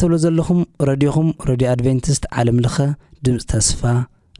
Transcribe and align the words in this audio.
ተብሎ 0.00 0.14
ዘለኹም 0.24 0.60
ረድኹም 0.88 1.28
ረድዮ 1.48 1.66
ኣድቨንቲስት 1.74 2.24
ዓለምለኸ 2.40 2.76
ድምፂ 3.24 3.36
ተስፋ 3.52 3.80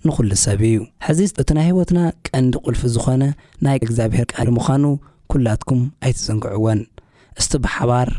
ንኹሉ 0.07 0.30
ሰብ 0.45 0.61
እዩ 0.71 0.77
ሕዚ 1.07 1.21
እቲ 1.43 1.48
ናይ 1.59 1.66
ህይወትና 1.69 2.01
ቀንዲ 2.29 2.52
ቁልፊ 2.66 2.83
ዝኾነ 2.95 3.23
ናይ 3.66 3.77
እግዚኣብሄር 3.85 4.27
ቃሪ 4.35 4.48
ምዃኑ 4.59 4.85
ኲላትኩም 5.33 5.83
ኣይትዘንግዕዎን 6.05 6.80
እስቲ 7.41 7.52
ብሓባር 7.66 8.11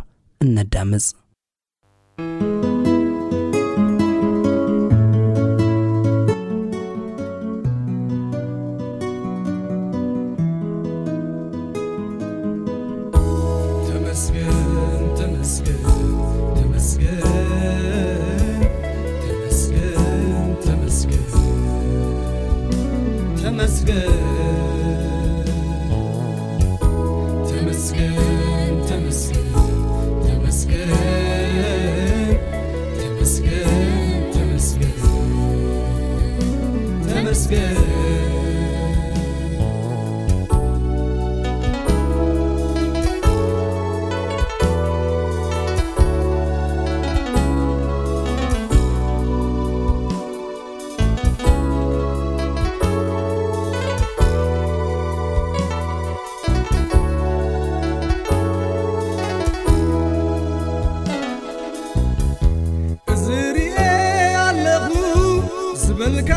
እነዳምፅ 0.45 1.05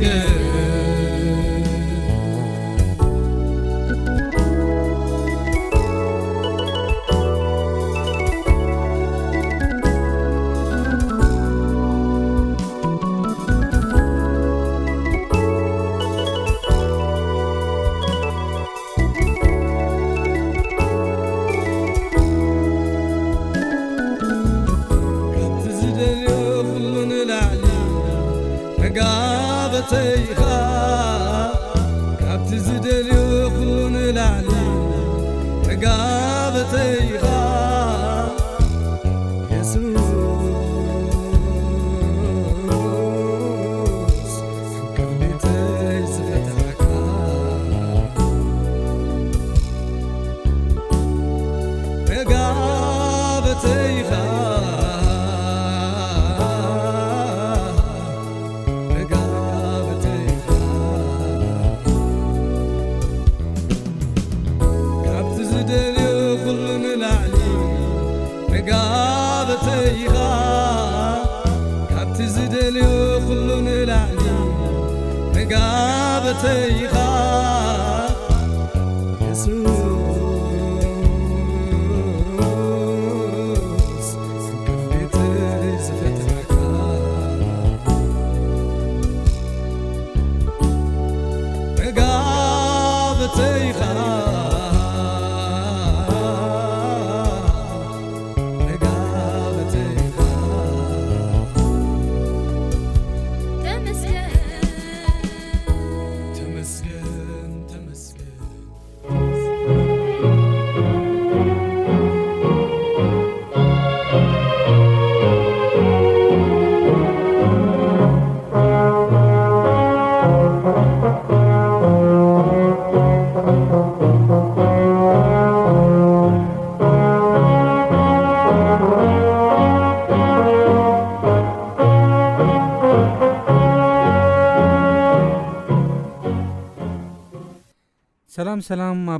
يا 0.00 0.37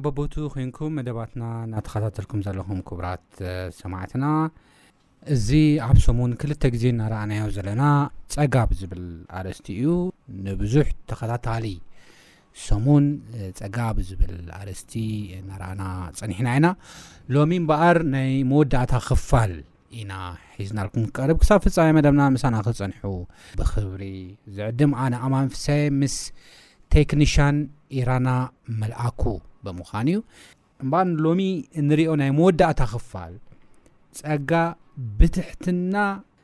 በቦቱ 0.05 0.35
ኮይንኩም 0.55 0.95
መደባትና 0.99 1.45
እናተከታተልኩም 1.67 2.41
ዘለኹም 2.47 2.81
ክብራት 2.89 3.25
ሰማዕትና 3.81 4.25
እዚ 5.35 5.49
ኣብ 5.87 5.97
ሰሙን 6.07 6.33
ክልተ 6.41 6.63
ግዜ 6.75 6.85
እናረኣናዮ 6.95 7.45
ዘለና 7.57 7.83
ፀጋብ 8.35 8.71
ዝብል 8.81 9.05
ኣረስቲ 9.39 9.67
እዩ 9.79 9.89
ንብዙሕ 10.47 10.89
ተኸታታሊ 11.11 11.65
ሰሙን 12.67 13.05
ፀጋብ 13.59 13.97
ዝብል 14.11 14.37
ኣርስቲ 14.61 14.93
እናርኣና 15.41 15.83
ፀኒሕና 16.21 16.47
ኢና 16.61 16.69
ሎሚ 17.35 17.51
ምበኣር 17.65 17.99
ናይ 18.15 18.31
መወዳእታ 18.53 18.93
ክፋል 19.09 19.53
ኢና 19.99 20.13
ሒዝናልኩም 20.61 21.05
ክቀርብ 21.11 21.37
ክሳብ 21.43 21.61
ፍፃሚ 21.65 21.89
መደብና 21.99 22.23
ምሳና 22.37 22.57
ክፀንሑ 22.69 23.03
ብክብሪ 23.59 24.03
ዝዕድም 24.57 24.93
ኣነ 25.05 25.15
ኣማንፍሳይ 25.27 25.83
ምስ 26.01 26.17
ቴክኒሽን 26.95 27.57
ኢራና 27.99 28.29
መልኣኩ 28.81 29.23
ብምዃን 29.65 30.09
እዩ 30.13 30.19
እምበ 30.83 30.95
ሎሚ 31.25 31.41
እንሪኦ 31.81 32.11
ናይ 32.21 32.31
መወዳእታ 32.39 32.81
ክፋል 32.93 33.33
ፀጋ 34.19 34.51
ብትሕትና 35.19 35.95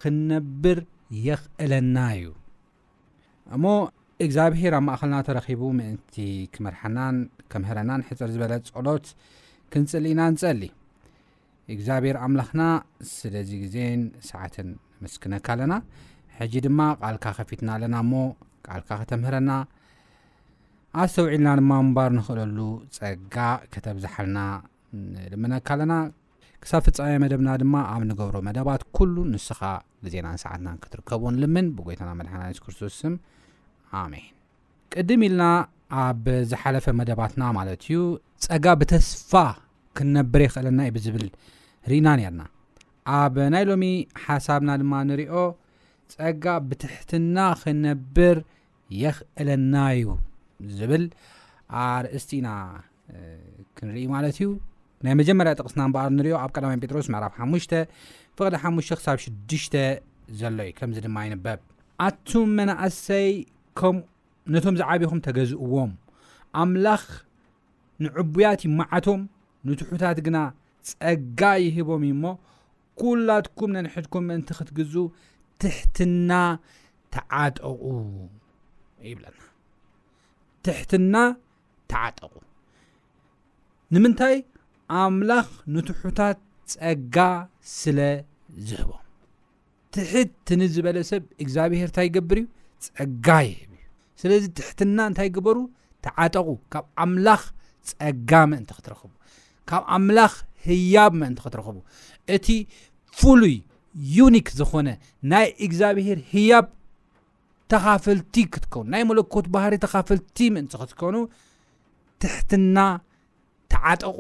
ክንነብር 0.02 0.78
የክእለና 1.26 1.96
እዩ 2.16 2.26
እሞ 3.56 3.64
እግዚኣብሔር 4.24 4.72
ኣብ 4.78 4.82
ማእኸልና 4.88 5.16
ተረኪቡ 5.28 5.62
ምእንቲ 5.78 6.16
ክመርሐናን 6.54 7.16
ከምህረናን 7.52 8.04
ሕፅር 8.08 8.28
ዝበለ 8.34 8.52
ፀሎት 8.74 9.06
ክንፅል 9.72 10.04
እኢና 10.08 10.20
ንፀሊ 10.34 10.62
እግዚኣብሔር 11.74 12.16
ኣምላኽና 12.24 12.62
ስለዚ 13.16 13.50
ግዜን 13.62 14.02
ሰዓትን 14.30 14.68
ምስክነካ 15.04 15.46
ኣለና 15.54 15.74
ሕጂ 16.38 16.52
ድማ 16.66 16.80
ቃልካ 17.02 17.24
ከፊትና 17.38 17.68
ኣለና 17.76 17.96
ሞ 18.10 18.14
ካልካ 18.66 18.88
ከተምህረና 19.00 19.50
ኣስተውዒልና 21.02 21.48
ድማ 21.58 21.70
እምባር 21.84 22.10
ንክእለሉ 22.16 22.58
ፀጋ 22.96 23.36
ከተብ 23.72 23.96
ዝሓልና 24.02 24.38
ንልምነካለና 25.12 25.92
ክሳብ 26.62 26.82
ፍፃሜ 26.86 27.12
መደብና 27.24 27.48
ድማ 27.62 27.74
ኣብ 27.92 28.02
እንገብሮ 28.04 28.36
መደባት 28.48 28.82
ኩሉ 28.96 29.16
ንስኻ 29.32 29.60
ግዜና 30.06 30.26
ንሰዓትና 30.34 30.68
ክትርከቡን 30.82 31.34
ልምን 31.42 31.66
ብጎይታና 31.76 32.10
መድሓና 32.20 32.42
ንሱ 32.50 32.60
ክርስቶስስም 32.66 33.14
ኣሜን 34.02 34.26
ቅድም 34.94 35.22
ኢልና 35.28 35.44
ኣብ 36.04 36.24
ዝሓለፈ 36.50 36.86
መደባትና 37.00 37.42
ማለት 37.58 37.82
እዩ 37.86 37.98
ፀጋ 38.46 38.66
ብተስፋ 38.82 39.32
ክንነብር 39.98 40.42
የኽእለና 40.44 40.84
እዩ 40.86 40.94
ብዝብል 40.98 41.26
ርኢና 41.92 42.08
ነርና 42.22 42.42
ኣብ 43.20 43.34
ናይ 43.54 43.64
ሎሚ 43.70 43.84
ሓሳብና 44.26 44.70
ድማ 44.82 44.92
ንሪዮ 45.08 45.34
ፀጋ 46.14 46.44
ብትሕትና 46.70 47.36
ክንነብር 47.64 48.38
የኽእለና 49.02 49.74
እዩ 49.98 50.06
ዝብል 50.78 51.04
ኣርእስቲና 51.84 52.48
ክንርኢ 53.76 54.04
ማለት 54.14 54.36
እዩ 54.38 54.48
ናይ 55.04 55.14
መጀመርያ 55.20 55.52
ጥቕስና 55.58 55.80
እንበኣር 55.88 56.10
እንሪኦ 56.14 56.34
ኣብ 56.42 56.50
ቀዳማ 56.56 56.70
ጴጥሮስ 56.86 57.06
ምዕራፍ 57.14 57.34
5 57.46 57.74
ፍቕዲ 58.38 58.54
5 58.68 58.96
ክሳብ 58.98 59.16
6ሽ 59.26 59.64
ዘሎእዩ 60.40 60.70
ከምዚ 60.78 60.98
ድማ 61.06 61.16
ይንበብ 61.26 61.60
ኣቶም 62.06 62.48
መናእሰይ 62.58 63.28
ከም 63.78 63.96
ነቶም 64.54 64.74
ዝዓብኹም 64.80 65.20
ተገዝእዎም 65.26 65.92
ኣምላኽ 66.62 67.04
ንዕቡያት 68.04 68.62
ይመዓቶም 68.68 69.20
ንትሑታት 69.68 70.18
ግና 70.28 70.38
ፀጋ 70.90 71.40
ይህቦም 71.66 72.02
እዩ 72.08 72.14
እሞ 72.16 72.24
ኩላትኩም 73.02 73.70
ነንሕድኩም 73.76 74.26
መንቲ 74.30 74.48
ክትግዙ 74.58 74.94
ትሕትና 75.62 76.32
ተዓጠቁ 77.14 77.74
ይብለና 79.10 79.40
ትሕትና 80.66 81.16
ተዓጠቁ 81.92 82.32
ንምንታይ 83.94 84.36
ኣምላኽ 85.00 85.48
ንትሑታት 85.74 86.38
ፀጋ 86.74 87.16
ስለ 87.80 87.98
ዝህቦም 88.68 89.00
ትሕት 89.94 90.48
ንዝበለ 90.60 90.96
ሰብ 91.10 91.24
እግዚኣብሄር 91.42 91.88
እንታይ 91.90 92.06
ይገብር 92.10 92.38
እዩ 92.42 92.46
ፀጋ 92.98 93.28
ይህብ 93.48 93.70
እዩ 93.78 93.82
ስለዚ 94.22 94.44
ትሕትና 94.58 94.98
እንታይ 95.10 95.28
ግበሩ 95.36 95.58
ተዓጠቁ 96.06 96.48
ካብ 96.74 96.86
ኣምላኽ 97.04 97.42
ፀጋ 97.90 98.30
መእንቲ 98.52 98.70
ክትረኽቡ 98.78 99.08
ካብ 99.70 99.82
ኣምላኽ 99.98 100.34
ህያብ 100.68 101.12
መእንቲ 101.20 101.38
ክትረኽቡ 101.46 101.76
እቲ 102.36 102.46
ፍሉይ 103.20 103.56
ዩኒክ 104.16 104.48
ዝኾነ 104.60 104.88
ናይ 105.32 105.46
እግዚኣብሄር 105.66 106.20
ህያብ 106.32 106.66
ፈቲ 108.04 108.34
ክትከናይ 108.54 109.02
መለኮት 109.10 109.46
ባህሪ 109.54 109.72
ተካፈልቲ 109.84 110.36
ምንፂ 110.56 110.72
ክትከኑ 110.80 111.14
ትሕትና 112.22 112.78
ተዓጠቁ 113.72 114.18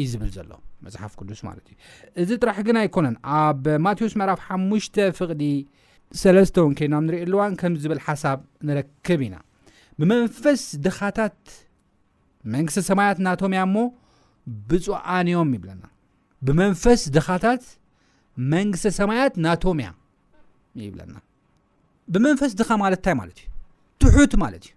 እዩ 0.00 0.04
ዝብል 0.12 0.30
ዘሎ 0.36 0.50
መፅሓፍ 0.84 1.12
ቅዱስ 1.18 1.40
ማለት 1.48 1.66
እዩ 1.72 1.76
እዚ 2.22 2.30
ጥራሕ 2.42 2.58
ግን 2.66 2.76
ኣይኮነን 2.82 3.16
ኣብ 3.42 3.62
ማቴዎስ 3.84 4.14
ምዕራፍ 4.20 4.40
5 4.56 5.00
ፍቅዲ3ተ 5.18 6.56
ወን 6.64 6.74
ኬናም 6.78 7.04
ንሪእልዋን 7.08 7.52
ከም 7.60 7.72
ዝብል 7.82 8.00
ሓሳብ 8.06 8.38
ንረክብ 8.68 9.20
ኢና 9.26 9.36
ብመንፈስ 10.00 10.62
ድኻታት 10.86 11.40
መንግተሰማያት 12.54 13.18
ናቶምያ 13.26 13.62
እሞ 13.68 13.76
ብፅኣንዮም 14.68 15.48
ይብለና 15.56 15.84
ብመንፈስ 16.46 17.00
ድኻታት 17.16 17.64
መንግስተ 18.54 18.92
ሰማያት 19.00 19.34
ናቶምያ 19.46 19.88
ይብለና 20.84 21.14
ብመንፈስ 22.14 22.52
ድኻ 22.58 22.68
ማለት 22.82 22.98
እንታይ 23.00 23.14
ማለት 23.20 23.38
እዩ 23.40 23.48
ትሑት 24.02 24.34
ማለት 24.42 24.62
እዩ 24.68 24.74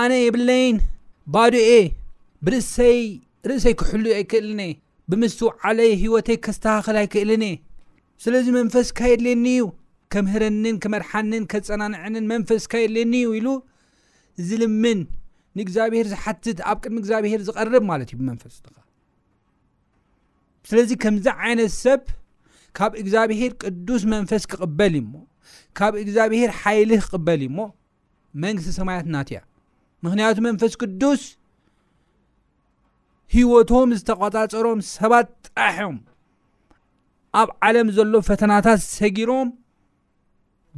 ኣነ 0.00 0.12
የብለይን 0.24 0.76
ባዶ 1.34 1.54
ኤ 1.78 1.80
ብእሰይርእሰይ 2.46 3.74
ክሕሉዩ 3.80 4.12
ኣይክእልኒ 4.20 4.60
ብምስትውዓለይ 5.10 5.90
ሂወተይ 6.02 6.36
ከስተኻክል 6.44 6.96
ኣይክእልን 7.02 7.44
ስለዚ 8.24 8.46
መንፈስ 8.58 8.88
ካየድልየኒ 8.98 9.46
እዩ 9.56 9.64
ከምህረንን 10.12 10.76
ከመርሓንን 10.82 11.42
ከፀናንዐንን 11.52 12.24
መንፈስ 12.32 12.62
ካየድልየኒእዩ 12.72 13.28
ኢሉ 13.38 13.48
ዝልምን 14.48 15.00
ንእግዚኣብሄር 15.58 16.06
ዝሓትት 16.12 16.58
ኣብ 16.70 16.78
ቅድሚ 16.82 16.96
እግዚኣብሄር 17.02 17.40
ዝቐርብ 17.48 17.84
ማለት 17.92 18.08
እዩ 18.12 18.16
ብመንፈስ 18.20 18.54
ድኻ 18.66 18.76
ስለዚ 20.70 20.90
ከምዚ 21.02 21.26
ዓይነት 21.46 21.72
ሰብ 21.84 22.02
ካብ 22.78 22.92
እግዚኣብሄር 23.02 23.52
ቅዱስ 23.64 24.02
መንፈስ 24.14 24.42
ክቅበል 24.50 24.94
ዩሞ 25.00 25.12
ካብ 25.78 25.94
እግዚኣብሔር 26.02 26.50
ሓይሊ 26.60 26.90
ክቅበል 27.04 27.40
እዩ 27.44 27.48
እሞ 27.52 27.58
መንግስቲ 28.42 28.70
ሰማያት 28.80 29.06
ናትእያ 29.14 29.40
ምክንያቱ 30.04 30.36
መንፈስ 30.46 30.72
ቅዱስ 30.82 31.22
ሂወቶም 33.34 33.90
ዝተቆፃፀሮም 33.98 34.80
ሰባት 34.96 35.28
ጥራሕም 35.46 35.96
ኣብ 37.40 37.50
ዓለም 37.66 37.88
ዘሎ 37.96 38.14
ፈተናታት 38.28 38.80
ሰጊሮም 38.96 39.48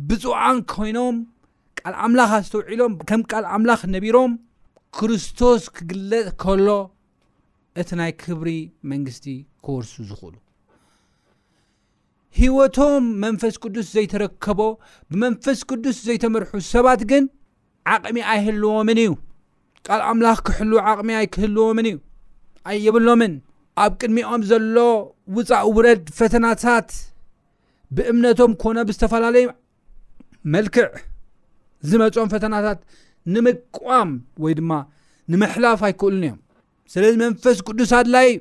ብፅዓን 0.09 0.59
ኮይኖም 0.75 1.17
ካል 1.81 1.95
ኣምላኽ 2.05 2.33
ዝተውዒሎም 2.47 2.95
ከም 3.09 3.23
ቃል 3.33 3.45
ኣምላኽ 3.57 3.81
ነቢሮም 3.97 4.33
ክርስቶስ 4.99 5.65
ክግለፅ 5.77 6.27
ከሎ 6.45 6.69
እቲ 7.83 7.91
ናይ 8.01 8.13
ክብሪ 8.23 8.49
መንግስቲ 8.93 9.27
ክወርሱ 9.67 9.95
ዝኽእሉ 10.11 10.35
ሂወቶም 12.45 13.05
መንፈስ 13.23 13.55
ቅዱስ 13.63 13.87
ዘይተረከቦ 13.97 14.61
ብመንፈስ 15.11 15.59
ቅዱስ 15.71 15.97
ዘይተመርሑ 16.07 16.51
ሰባት 16.73 17.03
ግን 17.11 17.25
ዓቕሚ 17.95 18.17
ኣይህልዎምን 18.33 18.99
እዩ 19.03 19.11
ካል 19.87 20.01
ኣምላኽ 20.11 20.39
ክሕሉ 20.47 20.73
ዓቕሚ 20.91 21.11
ኣይክህልዎምን 21.21 21.87
እዩ 21.91 21.97
ኣየብሎምን 22.71 23.33
ኣብ 23.85 23.93
ቅድሚኦም 24.01 24.43
ዘሎ 24.51 24.77
ውፃእ 25.37 25.65
ውረድ 25.77 26.03
ፈተናታት 26.19 26.89
ብእምነቶም 27.97 28.53
ኮነ 28.63 28.77
ብዝተፈላለዩ 28.89 29.47
መልክዕ 30.55 30.89
ዝመፆም 31.91 32.31
ፈተናታት 32.35 32.81
ንምቀቋም 33.35 34.11
ወይ 34.45 34.55
ድማ 34.61 34.73
ንመሕላፍ 35.35 35.81
ኣይክእሉን 35.89 36.21
እዮም 36.27 36.41
ስለዚ 36.95 37.15
መንፈስ 37.25 37.59
ቅዱስ 37.69 37.93
ኣድላዩ 38.01 38.33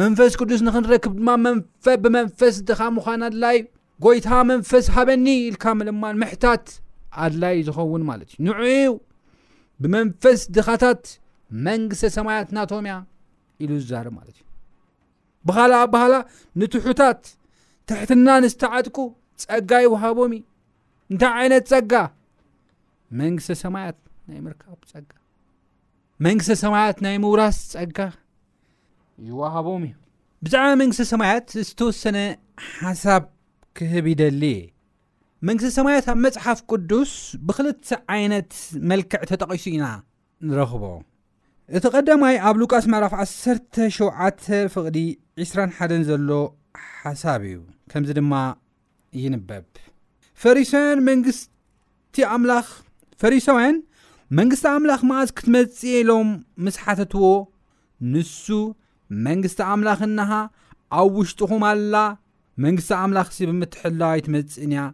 መንፈስ 0.00 0.32
ቅዱስ 0.40 0.60
ንክንረክብ 0.66 1.12
ድማ 1.18 1.28
ንብመንፈስ 1.44 2.56
ድኻ 2.68 2.80
ምዃን 2.94 3.22
ኣድላዩ 3.28 3.58
ጎይታ 4.04 4.28
መንፈስ 4.48 4.86
ሃበኒ 4.94 5.26
ኢልካ 5.44 5.64
ምልማን 5.78 6.16
ምሕታት 6.22 6.66
ኣድላ 7.24 7.44
ዝኸውን 7.66 8.02
ማለት 8.08 8.28
እዩ 8.34 8.38
ንዕዩ 8.48 8.90
ብመንፈስ 9.82 10.40
ድኻታት 10.56 11.02
መንግስተ 11.68 12.10
ሰማያት 12.16 12.48
ናቶምእያ 12.56 12.96
ኢሉ 13.62 13.70
ዝዛርብ 13.84 14.12
ማለት 14.18 14.36
እዩ 14.40 14.44
ብኻል 15.48 15.72
ባህላ 15.94 16.14
ንትሑታት 16.60 17.22
ትሕትና 17.90 18.28
ንዝተዓጥኩ 18.46 18.98
ፀጋ 19.44 19.70
ይዋሃቦም 19.86 20.34
እንታይ 21.12 21.32
ዓይነት 21.40 21.66
ፀጋ 21.72 21.92
መንግስተ 23.22 23.56
ሰማያት 23.64 23.98
ናይ 24.28 24.38
ምርካብፀጋ 24.46 25.08
መንግስተ 26.26 26.52
ሰማያት 26.64 26.98
ናይ 27.06 27.16
ምውራስ 27.24 27.58
ፀጋ 27.74 27.98
ይዋሃቦም 29.28 29.82
እዩ 29.88 29.94
ብዛዕባ 30.44 30.70
መንግስተ 30.80 31.04
ሰማያት 31.12 31.46
ዝተወሰነ 31.68 32.18
ሓሳብ 32.80 33.22
ክህብ 33.76 34.06
ይደሊ 34.12 34.42
መንግስቲ 35.48 35.68
ሰማያት 35.78 36.06
ኣብ 36.12 36.18
መፅሓፍ 36.26 36.58
ቅዱስ 36.70 37.12
ብክልተ 37.46 37.88
ዓይነት 38.14 38.52
መልክዕ 38.90 39.20
ተጠቂሱ 39.30 39.64
ኢና 39.76 39.86
ንረኽቦ 40.48 40.84
እቲ 41.78 41.84
ቀዳማይ 41.94 42.36
ኣብ 42.48 42.56
ሉቃስ 42.62 42.84
መዕራፍ 42.92 43.12
17 43.32 44.46
ፍቕዲ 44.74 44.98
21 45.44 45.98
ዘሎ 46.08 46.30
ሓሳብ 47.02 47.42
እዩ 47.48 47.58
ከምዚ 47.92 48.10
ድማ 48.20 48.32
ይንበብ 49.24 49.64
ፈ 50.44 50.54
ኣፈሪሳውያን 53.18 53.76
መንግስቲ 54.38 54.64
ኣምላኽ 54.76 55.00
መኣዝ 55.10 55.28
ክትመፅ 55.38 55.78
ኢሎም 56.00 56.30
ምስሓተትዎ 56.64 57.26
ንሱ 58.14 58.46
መንግስቲ 59.26 59.58
ኣምላኽ 59.72 60.00
እናሃ 60.08 60.30
ኣብ 61.00 61.12
ውሽጡኹም 61.20 61.62
ኣላ 61.72 61.94
መንግስቲ 62.64 62.90
ኣምላኽ 63.02 63.28
ብምትሕላዋይት 63.50 64.26
መፅእን 64.34 64.72
እያ 64.74 64.84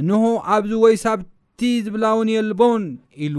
እንሆ 0.00 0.20
ኣብዚ 0.54 0.72
ወይ 0.84 0.94
ሳብቲ 1.04 1.60
ዝብላውን 1.86 2.28
የልቦን 2.34 2.84
ኢሉ 3.26 3.36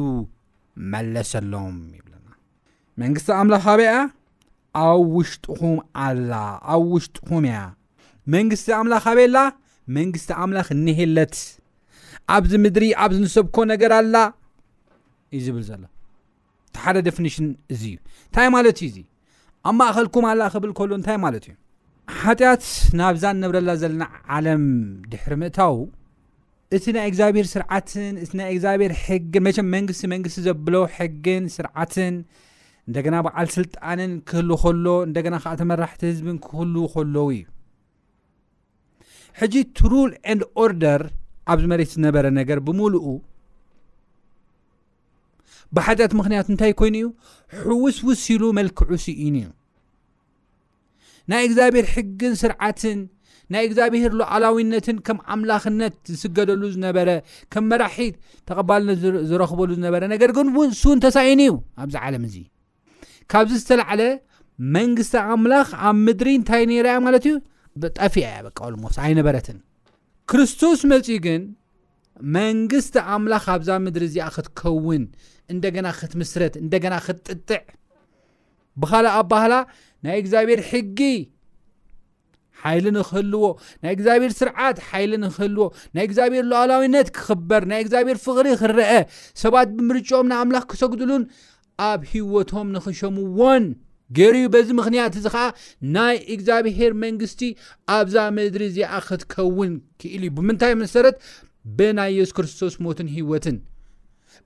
መለሰሎም 0.91 1.75
ይብና 1.97 2.15
መንግስቲ 3.03 3.27
ኣምላኽ 3.39 3.65
ብያ 3.79 3.91
እያ 3.95 4.05
ኣብ 4.85 5.01
ውሽጡኹም 5.17 5.75
ኣላ 6.05 6.31
ኣብ 6.73 6.83
ውሽጡኹም 6.95 7.45
እያ 7.49 7.59
መንግስቲ 8.35 8.67
ኣምላኽ 8.79 9.03
ሃበላ 9.09 9.37
መንግስቲ 9.97 10.29
ኣምላኽ 10.43 10.67
ኒሄለት 10.85 11.35
ኣብዚ 12.35 12.51
ምድሪ 12.65 12.85
ኣብ 13.03 13.11
ዝእንሰብኮ 13.15 13.57
ነገር 13.73 13.91
ኣላ 13.99 14.15
እዩ 15.35 15.41
ዝብል 15.47 15.63
ዘሎ 15.69 15.83
ቲ 16.75 16.79
ሓደ 16.83 16.97
ዴፊኒሽን 17.07 17.47
እዚ 17.73 17.83
እዩ 17.95 17.97
እንታይ 18.23 18.47
ማለት 18.55 18.79
እዩ 18.87 18.95
ኣብ 19.69 19.73
ማእኸልኩም 19.79 20.25
ኣላኣ 20.31 20.47
ክብል 20.53 20.71
ከህሎ 20.77 20.91
እንታይ 20.99 21.17
ማለት 21.25 21.43
እዩ 21.49 21.53
ሓጢኣት 22.21 22.65
ናብዛ 22.99 23.23
ነብረላ 23.43 23.69
ዘለና 23.81 24.03
ዓለም 24.35 24.63
ድሕሪ 25.11 25.33
ምእታዉ 25.41 25.77
እቲ 26.75 26.85
ናይ 26.95 27.05
እግዚኣብሔር 27.09 27.47
ስርዓትን 27.53 28.13
እቲናይ 28.23 28.49
እግዚኣብሔር 28.53 28.93
ሕጊን 29.05 29.43
መቸ 29.45 29.57
መንግስቲ 29.73 30.03
መንግስቲ 30.13 30.37
ዘብሎ 30.47 30.75
ሕግን 30.97 31.43
ስርዓትን 31.55 32.15
እንደገና 32.87 33.15
በዓል 33.27 33.47
ስልጣንን 33.57 34.11
ክህል 34.29 34.49
ከሎ 34.63 34.85
እንደገና 35.09 35.35
ከኣ 35.43 35.53
ተመራሕቲ 35.61 36.01
ህዝብን 36.11 36.37
ክህል 36.45 36.73
ከለው 36.93 37.27
እዩ 37.35 37.43
ሕጂ 39.39 39.55
ትሩል 39.79 40.11
ን 40.35 40.39
ኦርደር 40.63 41.03
ኣብዚ 41.53 41.65
መሬት 41.73 41.89
ዝነበረ 41.95 42.25
ነገር 42.39 42.59
ብምሉኡ 42.67 43.05
ብሓጢያት 45.75 46.13
ምክንያት 46.19 46.47
እንታይ 46.53 46.71
ኮይኑ 46.79 46.95
እዩ 47.01 47.07
ሕውስውስ 47.69 48.21
ኢሉ 48.33 48.43
መልክዑ 48.59 48.89
ስኢን 49.05 49.35
እዩ 49.41 49.49
ናይ 51.31 51.41
እግዚኣብሔር 51.47 51.85
ሕግን 51.95 52.33
ስርዓትን 52.41 52.99
ናይ 53.53 53.63
እግዚኣብሔር 53.69 54.11
ሉዓላዊነትን 54.19 54.97
ከም 55.07 55.17
ኣምላክነት 55.33 55.95
ዝስገደሉ 56.13 56.61
ዝነበረ 56.75 57.09
ከም 57.53 57.65
መራሒት 57.71 58.15
ተቐባልነት 58.49 58.99
ዝረክበሉ 59.31 59.69
ዝነበረ 59.79 60.03
ነገር 60.13 60.31
ግን 60.37 60.47
እውን 60.55 60.71
ስን 60.81 61.01
ተሳይን 61.05 61.41
እዩ 61.47 61.53
ኣብዚ 61.83 61.95
ዓለም 62.05 62.23
እዙ 62.29 62.35
ካብዚ 63.33 63.51
ዝተላዓለ 63.63 64.01
መንግስቲ 64.77 65.13
ኣምላኽ 65.33 65.69
ኣብ 65.89 65.95
ምድሪ 66.07 66.27
እንታይ 66.39 66.63
ነራያ 66.71 66.97
ማለት 67.05 67.25
እዩ 67.29 67.35
ብጠፍያ 67.83 68.25
ያቃልመ 68.35 68.83
ኣይነበረትን 69.05 69.57
ክርስቶስ 70.31 70.79
መፅኡ 70.91 71.15
ግን 71.25 71.41
መንግስቲ 72.37 72.95
ኣምላኽ 73.13 73.45
ኣብዛ 73.55 73.69
ምድሪ 73.85 74.03
እዚኣ 74.09 74.27
ክትከውን 74.35 75.03
እንደገና 75.53 75.87
ክትምስረት 75.99 76.53
እንደገና 76.63 76.93
ክትጥጥዕ 77.05 77.63
ብካልእ 78.81 79.13
ኣባህላ 79.21 79.53
ናይ 80.05 80.17
እግዚኣብሔር 80.23 80.61
ሕጊ 80.71 80.99
ሓይሊ 82.63 82.85
ንክህልዎ 82.97 83.43
ናይ 83.83 83.91
እግዚኣብሔር 83.95 84.31
ስርዓት 84.39 84.77
ሓይሊ 84.89 85.11
ንኽህልዎ 85.23 85.63
ናይ 85.95 86.05
እግዚኣብሔር 86.09 86.45
ለዓላዊነት 86.51 87.07
ክኽበር 87.17 87.63
ናይ 87.71 87.79
እግዚኣብሔር 87.83 88.17
ፍቅሪ 88.25 88.47
ክረአ 88.61 88.91
ሰባት 89.43 89.69
ብምርጮኦም 89.77 90.29
ናኣምላኽ 90.33 90.65
ክሰግድሉን 90.71 91.23
ኣብ 91.89 92.01
ሂወቶም 92.11 92.67
ንኽሸሙዎን 92.75 93.63
ገይርኡ 94.17 94.41
በዚ 94.53 94.67
ምክንያት 94.79 95.13
እዚ 95.19 95.27
ከዓ 95.35 95.45
ናይ 95.95 96.15
እግዚኣብሔር 96.33 96.91
መንግስቲ 97.03 97.41
ኣብዛ 97.97 98.17
ምድሪ 98.37 98.63
እዚኣ 98.71 98.91
ክትከውን 99.07 99.71
ክእል 100.01 100.23
ዩ 100.27 100.29
ብምንታይ 100.37 100.73
መሰረት 100.81 101.15
ብናይ 101.77 102.11
የሱ 102.19 102.31
ክርስቶስ 102.37 102.73
ሞትን 102.85 103.07
ሂወትን 103.17 103.57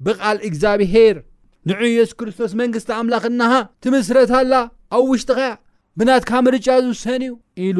ብቓል 0.05 0.37
እግዚኣብሄር 0.49 1.15
ን 1.69 1.89
የሱስ 1.95 2.11
ክርስቶስ 2.19 2.51
መንግስቲ 2.61 2.89
ኣምላኽ 2.99 3.23
እናሃ 3.31 3.53
ትምስረታላ 3.85 4.53
ኣብ 4.97 5.03
ውሽጢ 5.13 5.31
ኸያ 5.39 5.49
ብናትካ 5.99 6.31
ምርጫ 6.45 6.67
ዝውሰን 6.85 7.21
እዩ 7.25 7.33
ኢሉ 7.67 7.79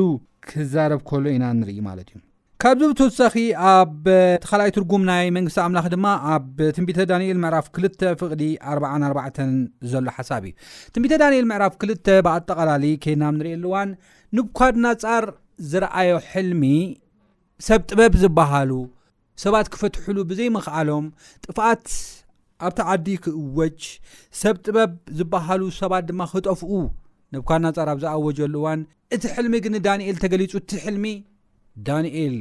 ክዛረብ 0.50 1.02
ከሎ 1.12 1.24
ኢና 1.36 1.46
ንርኢ 1.60 1.78
ማለት 1.90 2.10
እዩ 2.14 2.20
ካብዚ 2.62 2.86
ብትወሳኺ 2.92 3.36
ኣብ 3.72 4.06
ተካላይ 4.44 4.70
ትርጉም 4.76 5.04
ናይ 5.10 5.26
መንግስቲ 5.38 5.58
ኣምላኽ 5.66 5.86
ድማ 5.94 6.06
ኣብ 6.34 6.58
ትንቢተ 6.76 6.98
ዳኒኤል 7.12 7.38
ምዕራፍ 7.44 7.68
2 7.80 8.06
ፍቅዲ44 8.22 9.38
ዘሎ 9.92 10.06
ሓሳብ 10.18 10.44
እዩ 10.50 10.54
ትንቢተ 10.94 11.14
ዳንኤል 11.24 11.46
ምዕራፍ 11.52 11.74
2ተ 11.86 12.08
ብኣጠቓላለ 12.26 12.84
ኬድናም 13.06 13.38
ንርእኣሉዋን 13.40 13.92
ንኳድናፃር 14.40 15.28
ዝረኣዮ 15.72 16.12
ሕልሚ 16.32 16.64
ሰብ 17.68 17.82
ጥበብ 17.92 18.14
ዝበሃሉ 18.24 18.72
ሰባት 19.44 19.68
ክፈትሕሉ 19.74 20.18
ብዘይምክዓሎም 20.30 21.06
ጥፋኣት 21.44 21.86
ኣብቲ 22.68 22.80
ዓዲ 22.92 23.08
ክእዎጅ 23.24 23.78
ሰብ 24.40 24.56
ጥበብ 24.66 24.92
ዝበሃሉ 25.18 25.62
ሰባት 25.82 26.04
ድማ 26.10 26.22
ክጠፍኡ 26.32 26.70
ንብኳ 27.34 27.50
ናፃር 27.66 27.88
ኣብ 27.92 28.00
ዝኣወጀሉ 28.04 28.54
እዋን 28.62 28.82
እቲ 29.16 29.24
ሕልሚ 29.36 29.54
ግንዳኒኤል 29.66 30.18
ተገሊፁ 30.24 30.54
እቲ 30.62 30.72
ሕልሚ 30.86 31.06
ዳንኤል 31.88 32.36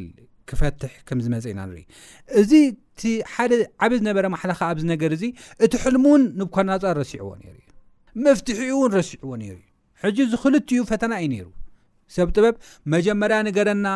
ክፈትሕ 0.51 0.93
ከም 1.09 1.19
ዝመፀ 1.25 1.47
ኢና 1.53 1.61
ንሪኢ 1.71 1.85
እዚ 2.41 2.51
ቲ 3.01 3.15
ሓደ 3.33 3.53
ዓበ 3.85 3.91
ዝነበረ 4.01 4.27
ማሓልኻ 4.35 4.61
ኣብዚ 4.73 4.85
ነገር 4.93 5.11
እዚ 5.17 5.25
እቲ 5.65 5.73
ሕልሚ 5.85 6.05
እውን 6.11 6.23
ንብኳ 6.41 6.57
ናፃር 6.71 6.97
ረሲዕዎ 7.03 7.31
ነሩ 7.45 7.57
እዩ 7.59 8.25
ምፍትሒኡ 8.27 8.71
እውን 8.79 8.91
ረሲዕዎ 8.99 9.31
ነይሩ 9.43 9.57
እዩ 9.59 9.67
ሕጂ 10.05 10.19
ዝክልትዩ 10.33 10.81
ፈተና 10.93 11.13
እዩ 11.23 11.29
ነይሩ 11.35 11.47
ሰብ 12.17 12.29
ጥበብ 12.37 12.57
መጀመርያ 12.95 13.39
ንገረና 13.49 13.87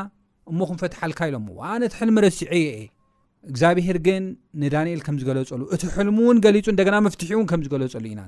እሞኹ 0.50 0.70
ፈትሓልካ 0.82 1.20
ኢሎ 1.30 1.36
ነቲ 1.82 1.94
ልሚ 2.08 2.18
ሲ 2.38 2.42
እግዚኣብሄር 3.50 3.96
ግን 4.06 4.22
ንዳኤል 4.62 5.00
ም 5.12 5.16
ዝገለፀሉ 5.20 5.62
እቲ 5.74 5.82
ል 6.08 6.10
ን 6.34 6.36
ገሊ 6.44 6.56
ፍትን 7.14 7.62
ዝገለሉ 7.64 8.04
ኢና 8.12 8.22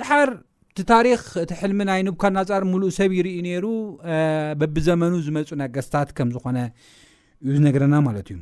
ድር 0.00 0.30
ቲታሪክ 0.78 1.22
እቲ 1.44 1.52
ልሚ 1.70 1.80
ናይ 1.90 2.00
ቡካ 2.14 2.24
ናፃር 2.36 2.62
ሉእ 2.82 2.92
ሰብ 2.98 3.10
ይ 3.18 3.56
ሩ 3.64 3.66
በብዘመኑ 4.60 5.12
ዝመፁ 5.26 5.48
ነገስታት 5.62 6.10
ምዝኮ 6.28 6.46
ዩ 7.48 7.54
ዝነረና 7.56 7.94
ማት 8.06 8.28
ዩ 8.34 8.38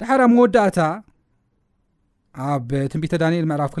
ድ 0.00 0.08
ኣብ 0.08 0.22
መወዳእታ 0.36 0.78
ኣብ 2.52 2.68
ትቢተ 2.92 3.12
ዳኤል 3.22 3.46
ዕራፍ 3.58 3.72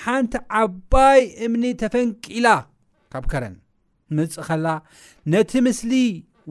ሓንቲ 0.03 0.35
ዓባይ 0.61 1.19
እምኒ 1.45 1.63
ተፈንቂላ 1.81 2.47
ካብ 3.13 3.25
ከረን 3.31 3.55
መፅእ 4.17 4.41
ከላ 4.47 4.67
ነቲ 5.33 5.51
ምስሊ 5.67 5.93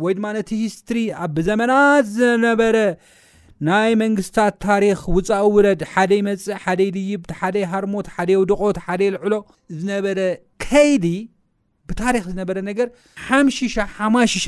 ወይ 0.04 0.14
ድማ 0.18 0.24
ነቲ 0.36 0.50
ሂስትሪ 0.62 0.98
ኣብብዘመናት 1.26 2.06
ዝነበረ 2.16 2.76
ናይ 3.66 3.92
መንግስታት 4.02 4.54
ታሪክ 4.66 5.02
ውፃእ 5.16 5.44
ውረድ 5.56 5.82
ሓደ 5.92 6.12
መፅእ 6.28 6.56
ሓደ 6.64 6.80
ድይብ 6.96 7.22
ሓደይ 7.40 7.64
ሃርሞት 7.72 8.06
ሓደ 8.14 8.30
ውድቆት 8.40 8.78
ሓደ 8.86 9.02
ልዕሎ 9.14 9.32
ዝነበረ 9.78 10.18
ከይዲ 10.64 11.06
ብታሪክ 11.90 12.24
ዝነበረ 12.32 12.56
ነገር 12.70 12.88
ሓምሽሻ 13.26 13.76
ሓማሽሻ 13.96 14.46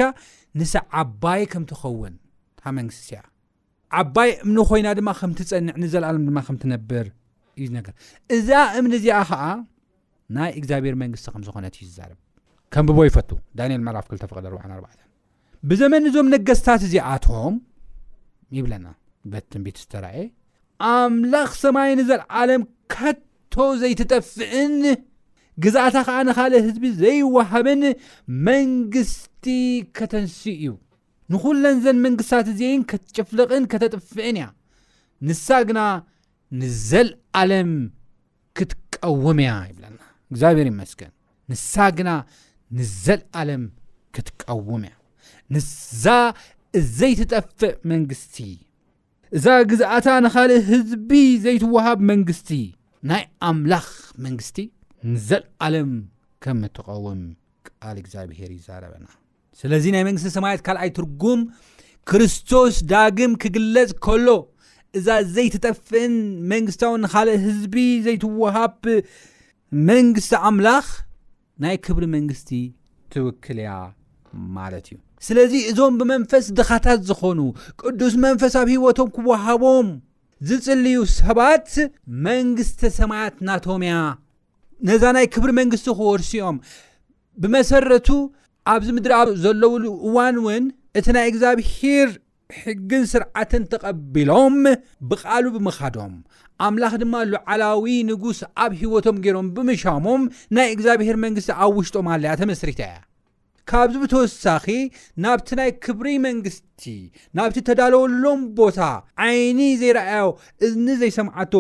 ንሳ 0.59 0.75
ዓባይ 1.03 1.43
ከም 1.53 1.65
ትኸውን 1.71 2.15
ታ 2.61 2.73
መንግስትእያ 2.79 3.21
ዓባይ 4.03 4.31
እምኒ 4.45 4.59
ኮይና 4.71 4.88
ድማ 4.99 5.11
ከም 5.21 5.33
ትፀንዕኒዘለኣሎም 5.38 6.23
ድማ 6.29 6.38
ከምትነብር 6.47 7.07
ዩነገር 7.65 7.95
እዛ 8.37 8.49
እምኒ 8.79 8.93
እዚኣ 9.01 9.19
ከዓ 9.31 9.43
ናይ 10.37 10.51
እግዚኣብሔር 10.61 10.95
መንግስቲ 11.03 11.27
ከምዝኾነት 11.35 11.75
ዩዛርብ 11.83 12.19
ከም 12.75 12.87
ብቦ 12.89 12.99
ይፈቱ 13.09 13.31
ዳንኤል 13.59 13.83
መዕራፍ 13.87 14.07
ክልተፈቐደ 14.11 14.47
4 14.61 14.95
ብዘመን 15.71 16.07
እዞም 16.09 16.29
ነገስታት 16.35 16.81
እዚኣቶም 16.87 17.55
ይብለና 18.57 18.87
በትትንቢት 19.31 19.77
ዝተራአየ 19.83 20.25
ኣምላኽ 20.93 21.51
ሰማይንዘለዓለም 21.65 22.63
ካቶ 22.95 23.55
ዘይትጠፍዕን 23.83 24.75
ግዛእታ 25.65 25.97
ከዓ 26.07 26.17
ንካልእ 26.29 26.61
ህዝቢ 26.67 26.85
ዘይዋሃብን 27.03 27.83
መንግስቲ 28.49 29.47
ከተንስእ 29.99 30.57
እዩ 30.61 30.73
ንኹለንዘን 31.35 31.99
መንግስትታት 32.07 32.49
እዜይን 32.55 32.83
ከትጭፍልቕን 32.91 33.65
ከተጥፍዕን 33.73 34.37
እያ 34.41 34.49
ንሳ 35.29 35.49
ግና 35.71 35.81
ንዘለዓለም 36.61 37.71
ክትቀውም 38.59 39.38
እያ 39.45 39.53
ይብለና 39.71 40.00
እግዚኣብሄር 40.31 40.69
ይመስን 40.73 41.11
ንሳ 41.50 41.75
ግና 41.99 42.11
ንዘለዓለም 42.79 43.65
ክትቀውም 44.15 44.85
እያ 44.88 44.95
ንሳ 45.55 46.05
እዘይትጠፍእ 46.79 47.75
መንግስቲ 47.93 48.38
እዛ 49.37 49.47
ግዛኣታ 49.71 50.09
ንካልእ 50.25 50.61
ህዝቢ 50.71 51.11
ዘይትዋሃብ 51.45 51.99
መንግስቲ 52.11 52.50
ናይ 53.11 53.23
ኣምላኽ 53.49 53.88
መንግስቲ 54.25 54.59
ንዘለዓለም 55.12 55.91
ከም 56.45 56.59
እትቐውም 56.69 57.21
ቃል 57.69 57.97
እግዚኣብሔር 58.03 58.50
ይዛረበና 58.59 59.07
ስለዚ 59.61 59.85
ናይ 59.95 60.03
መንግስቲ 60.09 60.29
ሰማየት 60.37 60.61
ካልኣይ 60.67 60.91
ትርጉም 60.99 61.41
ክርስቶስ 62.11 62.75
ዳግም 62.93 63.33
ክግለፅ 63.43 63.91
ከሎ 64.05 64.29
እዛ 64.99 65.09
ዘይትጠፍእን 65.35 66.15
መንግስታዊ 66.53 66.93
ንካልእ 67.03 67.38
ህዝቢ 67.47 67.75
ዘይትወሃብ 68.07 68.76
መንግስቲ 69.91 70.33
ኣምላኽ 70.49 70.87
ናይ 71.62 71.76
ክብሪ 71.87 72.05
መንግስቲ 72.17 72.50
ትውክል 73.12 73.59
ያ 73.69 73.75
ማለት 74.57 74.87
እዩ 74.91 74.97
ስለዚ 75.26 75.53
እዞም 75.71 75.95
ብመንፈስ 76.00 76.47
ድኻታት 76.59 77.00
ዝኾኑ 77.09 77.38
ቅዱስ 77.83 78.15
መንፈስ 78.25 78.55
ኣብ 78.61 78.69
ሂወቶም 78.75 79.09
ክወሃቦም 79.17 79.88
ዝፅልዩ 80.49 80.99
ሰባት 81.19 81.69
መንግስተ 82.29 82.81
ሰማያት 82.99 83.37
ናቶም 83.49 83.83
እያ 83.87 83.95
ነዛ 84.88 85.03
ናይ 85.17 85.26
ክብሪ 85.35 85.50
መንግስቲ 85.61 85.87
ክወርሲኦም 85.99 86.57
ብመሰረቱ 87.43 88.09
ኣብዚ 88.73 88.88
ምድሪ 88.97 89.15
ዘለውሉ 89.45 89.85
እዋን 90.09 90.37
እውን 90.43 90.65
እቲ 90.99 91.07
ናይ 91.17 91.26
እግዚኣብሄር 91.31 92.11
ሕጊን 92.62 93.05
ስርዓትን 93.12 93.62
ተቐቢሎም 93.73 94.57
ብቃሉ 95.11 95.45
ብምኻዶም 95.55 96.12
ኣምላኽ 96.67 96.93
ድማ 97.03 97.15
ሉዓላዊ 97.33 97.95
ንጉስ 98.11 98.38
ኣብ 98.65 98.73
ሂወቶም 98.81 99.17
ገይሮም 99.25 99.49
ብምሻሞም 99.57 100.23
ናይ 100.57 100.69
እግዚኣብሄር 100.75 101.17
መንግስቲ 101.25 101.50
ኣብ 101.65 101.73
ውሽጦም 101.81 102.07
ኣለያ 102.15 102.35
ተመስሪታ 102.43 102.81
እያ 102.88 102.97
ካብዚ 103.71 103.95
ብተወሳኺ 104.03 104.67
ናብቲ 105.23 105.49
ናይ 105.61 105.71
ክብሪ 105.85 106.09
መንግስቲ 106.26 106.83
ናብቲ 107.37 107.57
ተዳለወሎም 107.69 108.41
ቦታ 108.59 108.79
ዓይኒ 109.25 109.61
ዘይረአዮ 109.81 110.29
እኒ 110.69 110.87
ዘይሰምዓቶ 111.00 111.55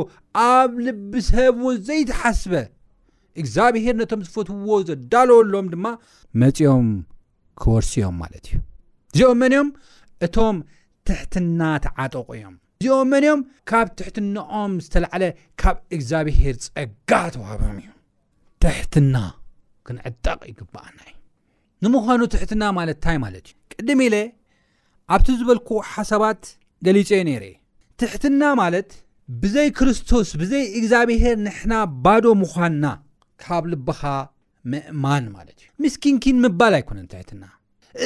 ኣብ 0.50 0.72
ልብሰብ 0.86 1.56
እውን 1.62 1.76
ዘይተሓስበ 1.88 2.54
እግዚኣብሄር 3.42 3.94
ነቶም 4.00 4.22
ዝፈትውዎ 4.28 4.78
ዘዳለወሎም 4.90 5.66
ድማ 5.74 5.86
መፂኦም 6.42 6.88
ክወርሲዮም 7.62 8.16
ማለት 8.22 8.46
እዩ 8.54 8.60
እዚኦም 9.20 9.38
መን 9.42 9.52
ዮም 9.56 9.68
እቶም 10.26 10.56
ትሕትና 11.08 11.62
ተዓጠቁ 11.84 12.26
እዮም 12.36 12.54
እዚኦም 12.84 13.08
መን 13.12 13.24
ዮም 13.26 13.40
ካብ 13.70 13.86
ትሕትናኦም 13.98 14.72
ዝተላዓለ 14.84 15.22
ካብ 15.60 15.76
እግዚኣብሄር 15.96 16.56
ፀጋ 16.66 17.10
ተዋሃብም 17.34 17.76
እዩ 17.82 17.86
ትሕትና 18.64 19.16
ክንዕጠቅ 19.88 20.40
ይግብኣናዩ 20.50 21.10
ንምዃኑ 21.84 22.20
ትሕትና 22.34 22.62
ማለት 22.78 22.96
እንታይ 22.98 23.18
ማለት 23.24 23.44
እዩ 23.48 23.54
ቅድም 23.74 24.00
ኢለ 24.06 24.16
ኣብቲ 25.14 25.28
ዝበልኩ 25.40 25.70
ሓሳባት 25.92 26.42
ገሊፀየ 26.86 27.20
ነይረ 27.28 27.44
የ 27.52 27.56
ትሕትና 28.02 28.42
ማለት 28.62 28.88
ብዘይ 29.42 29.68
ክርስቶስ 29.78 30.28
ብዘይ 30.40 30.64
እግዚኣብሄር 30.78 31.36
ንሕና 31.46 31.72
ባዶ 32.04 32.24
ምዃንና 32.42 32.86
ካብ 33.44 33.64
ልበኻ 33.72 34.02
ምእማን 34.72 35.24
ማለት 35.36 35.58
እዩ 35.64 35.68
ምስኪንኪን 35.84 36.38
ምባል 36.44 36.74
ኣይኮነን 36.78 37.06
ትሕትና 37.14 37.44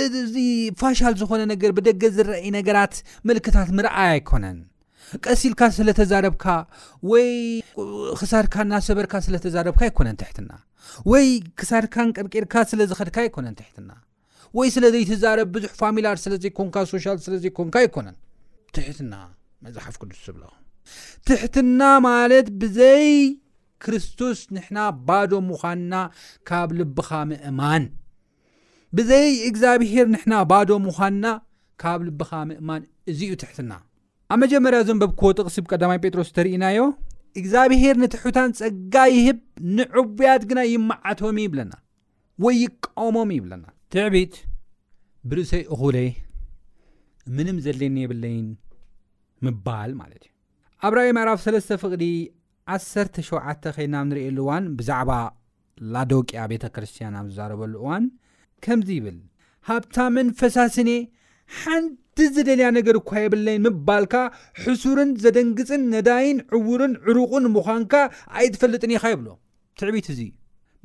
እዚ 0.01 0.35
ፋሻል 0.81 1.15
ዝኾነ 1.21 1.43
ነገር 1.53 1.71
ብደገ 1.79 2.03
ዝረአይ 2.17 2.49
ነገራት 2.59 2.95
ምልክታት 3.29 3.69
ምርኣይ 3.77 4.09
ኣይኮነን 4.15 4.59
ቀሲልካ 5.25 5.61
ስለ 5.77 5.89
ተዛረብካ 5.99 6.45
ወይ 7.11 7.31
ክሳድካ 8.21 8.55
ናሰበርካ 8.73 9.15
ስለ 9.27 9.35
ተዛረብካ 9.45 9.81
ኣይኮነን 9.89 10.17
ትሕትና 10.21 10.51
ወይ 11.13 11.27
ክሳድካን 11.61 12.09
ቅርቂርካ 12.17 12.55
ስለ 12.71 12.81
ዝኸድካ 12.93 13.17
ኣይኮነን 13.25 13.57
ትሕትና 13.61 13.91
ወይ 14.59 14.69
ስለዘይትዛረብ 14.77 15.49
ብዙሕ 15.55 15.73
ፋሚላር 15.81 16.17
ስለዘይኮንካ 16.25 16.77
ሶሻል 16.93 17.19
ስለዘይኮንካ 17.27 17.77
ኣይኮነን 17.83 18.17
ትሕትና 18.77 19.15
መፅሓፍ 19.67 19.95
ቅዱስ 20.03 20.19
ዝብለ 20.27 20.43
ትሕትና 21.29 21.83
ማለት 22.09 22.47
ብዘይ 22.61 23.09
ክርስቶስ 23.85 24.39
ንሕና 24.55 24.79
ባዶ 25.09 25.33
ምዃንና 25.49 25.95
ካብ 26.49 26.71
ልብኻ 26.79 27.11
ምእማን 27.31 27.85
ብዘይ 28.99 29.27
እግዚኣብሄር 29.49 30.07
ንሕና 30.15 30.35
ባዶ 30.51 30.71
ምዃንና 30.85 31.27
ካብ 31.81 32.01
ልብኻ 32.07 32.31
ምእማን 32.49 32.83
እዚዩ 33.11 33.31
ትሕትና 33.43 33.73
ኣብ 34.35 34.39
መጀመርያ 34.43 34.79
ዘንበብ 34.89 35.13
ክወጥቕስብ 35.21 35.65
ቀዳማይ 35.73 35.99
ጴጥሮስ 36.05 36.31
ተርእናዮ 36.37 36.81
እግዚኣብሄር 37.41 37.97
ንትሑታን 38.05 38.51
ፀጋ 38.61 38.95
ይህብ 39.17 39.39
ንዕቦያት 39.77 40.43
ግና 40.51 40.61
ይመዓቶም 40.73 41.39
ይብለና 41.45 41.73
ወይ 42.45 42.57
ይቀሞም 42.65 43.31
ይብለና 43.37 43.65
ትዕቢት 43.95 44.35
ብርእሰይ 45.31 45.63
እኹለ 45.75 45.97
ምንም 47.37 47.57
ዘድለየኒ 47.67 47.99
የብለይን 48.05 48.49
ምባል 49.47 49.91
ማለት 50.01 50.23
እዩ 50.29 50.33
ኣብ 50.87 50.93
ራይ 50.99 51.11
ምዕራፍ 51.19 51.41
3ስ 51.47 51.69
ፍቅዲ 51.85 52.05
17 52.79 53.69
ኸይድናብ 53.77 54.05
ንሪእየሉ 54.11 54.39
እዋን 54.45 54.65
ብዛዕባ 54.79 55.11
ላዶቅያ 55.95 56.41
ቤተክርስቲያን 56.53 57.17
ዝዛረበሉ 57.31 57.75
እዋን 57.83 58.05
ከምዚ 58.65 58.89
ይብል 58.97 59.17
ሃብታምን 59.69 60.29
ፈሳስኔ 60.41 60.91
ሓንቲ 61.59 62.17
ዘደልያ 62.37 62.67
ነገር 62.79 62.95
እኳ 63.01 63.11
የብለይን 63.25 63.63
ምባልካ 63.67 64.15
ሕሱርን 64.65 65.11
ዘደንግፅን 65.25 65.83
ነዳይን 65.95 66.39
ዕውርን 66.59 66.95
ዕሩቕን 67.11 67.45
ምዃንካ 67.57 67.93
ኣይትፈልጥን 68.41 68.93
ኢኻ 68.97 69.03
ይብሎ 69.15 69.29
ትዕቢት 69.81 70.07
እዙ 70.15 70.21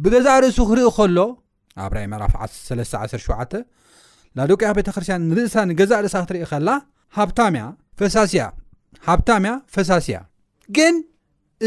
ብገዛእ 0.06 0.40
ርእሱ 0.46 0.58
ክርኢ 0.70 0.80
ከሎ 0.98 1.20
ኣብራይ 1.86 2.06
ዕፍ317 2.28 3.54
ላዶቂ 4.38 4.62
ቤተክርስትያን 4.78 5.22
ንርእሳ 5.32 5.56
ንገዛ 5.72 5.92
ርእሳ 6.06 6.16
ክትርኢ 6.24 6.40
ከላ 6.52 6.70
ሃብታያፈሳስያሃብታምያ 7.18 9.52
ፈሳስያ 9.76 10.18
ግን 10.78 10.96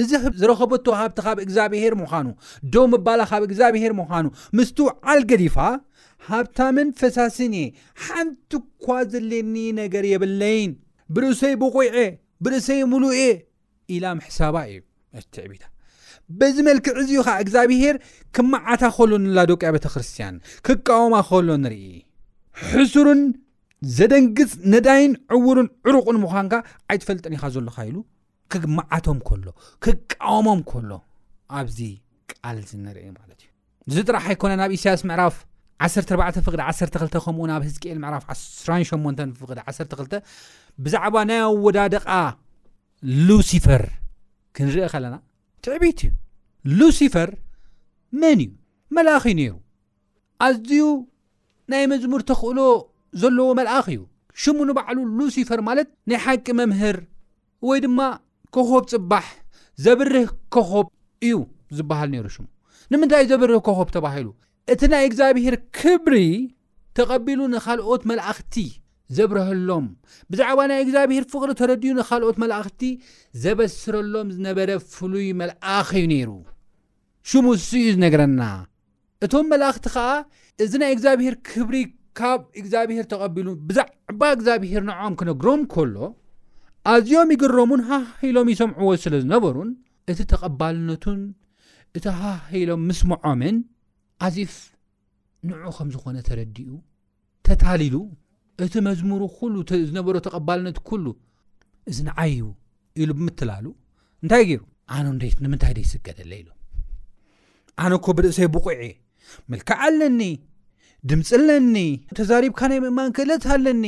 እዚ 0.01 0.11
ዝረኸበቶ 0.41 0.87
ሃብቲ 0.99 1.19
ካብ 1.27 1.37
እግዚኣብሄር 1.45 1.95
ምዃኑ 2.01 2.27
ዶ 2.73 2.75
ምባላ 2.93 3.21
ካብ 3.31 3.43
እግዚኣብሄር 3.47 3.93
ምዃኑ 4.01 4.27
ምስቱ 4.59 4.79
ዓል 5.11 5.21
ገዲፋ 5.31 5.57
ሃብታምን 6.31 6.89
ፈሳስን 7.01 7.53
እየ 7.61 7.67
ሓንቲ 8.05 8.53
እኳ 8.63 8.87
ዘለየኒ 9.13 9.57
ነገር 9.81 10.05
የብለይን 10.13 10.71
ብርእሰይ 11.17 11.55
ብቑዐ 11.63 11.87
ብርእሰይ 12.45 12.81
ሙሉየ 12.93 13.21
ኢላ 13.97 14.05
ምሕሳባ 14.19 14.57
እዩ 14.71 14.81
እትዕብታ 15.19 15.65
በዚ 16.41 16.57
መልክዕ 16.69 16.93
እዚ 17.03 17.11
ኻ 17.27 17.35
እግዚኣብሄር 17.43 17.97
ክመዓታ 18.37 18.83
ከሎ 18.97 19.13
ንላዶቅያ 19.25 19.69
ቤተ 19.75 19.87
ክርስትያን 19.95 20.35
ክቃወማ 20.67 21.15
ከሎ 21.29 21.49
ንርኢ 21.65 21.85
ሕስርን 22.71 23.23
ዘደንግፅ 23.99 24.53
ነዳይን 24.75 25.13
ዕውርን 25.37 25.69
ዕሩቕን 25.89 26.17
ምዃንካ 26.25 26.55
ኣይትፈልጠን 26.93 27.35
ኢኻ 27.37 27.45
ዘለካ 27.55 27.77
ኢሉ 27.91 27.99
ክመዓቶም 28.53 29.19
ከሎ 29.29 29.47
ክቃወሞም 29.85 30.61
ከሎ 30.71 30.91
ኣብዚ 31.59 31.79
ቃልዚ 32.33 32.71
ንርኢ 32.87 33.07
ማለት 33.21 33.41
እ 33.87 33.93
ዝጥራሓ 33.97 34.27
ኣይኮነ 34.35 34.53
ናብ 34.61 34.73
እስያስ 34.79 35.03
ምዕራፍ 35.11 35.37
14ፍ 35.83 36.51
12 36.51 37.17
ከምኡ 37.25 37.45
ናብ 37.51 37.63
ህዝክኤል 37.67 37.99
ምዕራፍ 38.05 38.25
18 38.29 39.21
ፍ 39.39 39.41
12 39.51 40.17
ብዛዕባ 40.85 41.15
ናይ 41.31 41.41
ኣወዳድቃ 41.51 42.07
ሉሲፈር 43.29 43.83
ክንርኢ 44.57 44.87
ከለና 44.93 45.15
ትዕቢት 45.65 46.01
እዩ 46.07 46.11
ሉሲፈር 46.79 47.31
መን 48.21 48.39
እዩ 48.47 48.51
መላኣኺ 48.97 49.25
ነይሩ 49.41 49.55
ኣዝዩ 50.47 50.83
ናይ 51.73 51.85
መዝሙር 51.93 52.23
ተኽእሎ 52.31 52.59
ዘለዎ 53.23 53.49
መላኣኺ 53.61 53.87
እዩ 53.95 54.01
ሽሙ 54.43 54.59
ንባዕሉ 54.71 54.99
ሉሲፈር 55.21 55.61
ማለት 55.69 55.89
ናይ 56.11 56.19
ሓቂ 56.25 56.47
መምህር 56.63 56.99
ወይ 57.69 57.79
ድማ 57.87 58.01
ኮኾብ 58.57 58.85
ፅባሕ 58.93 59.29
ዘብርህ 59.87 60.29
ኮኾብ 60.57 60.87
እዩ 61.29 61.37
ዝበሃል 61.77 62.09
ነይሩ 62.17 62.27
ሽሙ 62.37 62.47
ንምንታይ 62.93 63.25
ዘብርህ 63.31 63.63
ኮኾብ 63.69 63.89
ተባሂሉ 63.97 64.27
እቲ 64.73 64.83
ናይ 64.93 65.05
እግዚኣብሄር 65.09 65.55
ክብሪ 65.79 66.15
ተቐቢሉ 66.99 67.41
ንካልኦት 67.55 68.03
መላእኽቲ 68.11 68.55
ዘብረሀሎም 69.17 69.85
ብዛዕባ 70.33 70.59
ናይ 70.71 70.81
እግዚኣብሄር 70.85 71.25
ፍቕሪ 71.33 71.51
ተረድዩ 71.61 71.91
ንኻልኦት 71.99 72.37
መላእኽቲ 72.43 72.81
ዘበስረሎም 73.43 74.29
ዝነበረ 74.37 74.71
ፍሉይ 74.95 75.29
መላኣኽ 75.41 75.89
ዩ 76.03 76.09
ነይሩ 76.15 76.31
ሽሙውስ 77.31 77.65
እዩ 77.81 77.87
ዝነገረና 77.95 78.43
እቶም 79.27 79.47
መላእኽቲ 79.53 79.87
ከዓ 79.95 80.05
እዚ 80.65 80.73
ናይ 80.83 80.93
እግዚኣብሄር 80.97 81.37
ክብሪ 81.49 81.77
ካብ 82.21 82.43
እግዚኣብሄር 82.61 83.07
ተቐቢሉ 83.15 83.49
ብዛዕባ 83.71 84.21
እግዚኣብሄር 84.37 84.85
ንዖም 84.91 85.17
ክነግሮም 85.21 85.63
ከሎ 85.73 85.97
ኣዝዮም 86.93 87.33
ይገሮሙን 87.37 87.81
ሃሂሎም 87.91 88.49
ይሰምዕዎ 88.55 88.91
ስለ 89.05 89.15
ዝነበሩን 89.25 89.71
እቲ 90.13 90.21
ተቐባልነቱን 90.33 91.21
እቲ 91.97 92.05
ሃሂሎም 92.23 92.83
ምስምዖምን 92.91 93.57
ዓዚፍ 94.27 94.55
ንዑ 95.49 95.67
ከም 95.77 95.89
ዝኾነ 95.95 96.17
ተረዲኡ 96.29 96.71
ተታሊሉ 97.47 97.95
እቲ 98.65 98.75
መዝሙር 98.89 99.21
ኩሉ 99.39 99.55
ዝነበሮ 99.89 100.15
ተቐባልነት 100.27 100.79
ኩሉ 100.89 101.07
እዚ 101.91 101.99
ንዓይቡ 102.09 102.47
ኢሉ 103.03 103.11
ብምትላሉ 103.19 103.67
እንታይ 104.23 104.43
ገይሩ 104.49 104.63
ኣነንምንታይ 104.97 105.73
ደ 105.79 105.81
ዝስገደለ 105.91 106.33
ኢሉ 106.41 106.49
ኣነ 107.85 107.93
ኮ 108.05 108.15
ብርእሰይ 108.19 108.49
ብቑዒ 108.55 108.81
ምልክዕ 109.53 109.77
ኣለኒ 109.87 110.23
ድምፂ 111.11 111.29
ለኒ 111.49 111.77
ተዛሪብካ 112.19 112.61
ናይ 112.71 112.79
ምእማን 112.85 113.11
ክእለት 113.17 113.45
ሃለኒ 113.51 113.85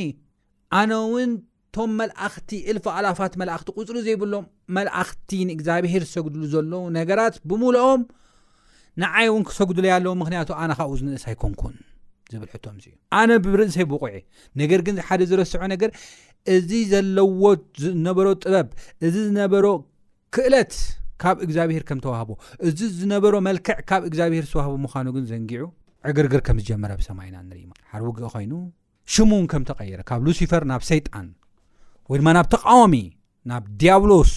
ኣነ 0.79 0.91
እውን 1.07 1.31
ቶም 1.75 1.89
መላእኽቲ 1.99 2.51
እልፋ 2.71 2.85
ኣላፋት 2.99 3.33
መላእኽቲ 3.41 3.67
ቅፅሪ 3.77 3.97
ዘይብሎም 4.05 4.45
መላእኽቲ 4.77 5.29
ንእግዚኣብሄር 5.49 6.03
ዝሰግድሉ 6.07 6.41
ዘሎዉ 6.53 6.73
ነገራት 6.99 7.35
ብሙልኦም 7.49 8.01
ንዓይ 9.01 9.25
እውን 9.31 9.43
ክሰጉድለዩ 9.49 9.91
ኣለዎ 9.97 10.13
ምክንያቱ 10.21 10.49
ኣነ 10.61 10.71
ካብኡ 10.79 10.93
ዝንእሳ 11.01 11.25
ኣይኮንኩን 11.31 11.75
ዝብል 12.31 12.49
ሕቶምስ 12.53 12.83
እዩ 12.89 12.93
ኣነ 13.19 13.29
ብርእሰይ 13.45 13.85
ብቑዒ 13.91 14.13
ነገር 14.61 14.79
ግንሓደ 14.87 15.21
ዝረስዑ 15.29 15.61
ነገር 15.73 15.89
እዚ 16.55 16.69
ዘለዎ 16.91 17.29
ነበሮ 18.07 18.27
ጥበብ 18.43 18.67
እዚ 19.07 19.15
ዝነበሮ 19.27 19.65
ክእለት 20.35 20.73
ካብ 21.23 21.37
እግዚኣብሄር 21.45 21.83
ከም 21.89 21.99
ተዋህቦ 22.05 22.29
እዚ 22.67 22.79
ዝነበሮ 22.99 23.33
መልክዕ 23.47 23.75
ካብ 23.89 24.01
እግዚኣብሄር 24.09 24.45
ዝተዋህቦ 24.49 24.73
ምዃኑ 24.85 25.07
ግን 25.15 25.25
ዘንጊዑ 25.31 25.65
ዕግርግር 26.11 26.41
ከም 26.47 26.57
ዝጀመረ 26.61 26.91
ብሰማይ 27.01 27.27
ኢና 27.29 27.35
ንርኢ 27.49 27.63
ሓደ 27.91 28.01
ውግ 28.09 28.19
ኮይኑ 28.35 28.53
ሽሙ 29.13 29.29
እውን 29.37 29.47
ከም 29.51 29.63
ተቀየረ 29.69 29.99
ካብ 30.09 30.21
ሉሲፈር 30.27 30.63
ናብ 30.71 30.81
ሰይጣን 30.91 31.27
ወይ 32.11 32.17
ድማ 32.21 32.29
ናብ 32.37 32.47
ተቃዋሚ 32.55 32.95
ናብ 33.51 33.63
ዲያብሎስ 33.81 34.33